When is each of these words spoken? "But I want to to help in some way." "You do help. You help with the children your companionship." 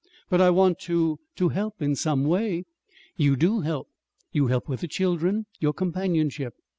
"But 0.31 0.41
I 0.41 0.49
want 0.49 0.79
to 0.79 1.19
to 1.35 1.49
help 1.49 1.79
in 1.79 1.95
some 1.95 2.23
way." 2.23 2.65
"You 3.17 3.35
do 3.35 3.59
help. 3.59 3.87
You 4.31 4.47
help 4.47 4.67
with 4.67 4.81
the 4.81 4.87
children 4.87 5.45
your 5.59 5.73
companionship." 5.73 6.55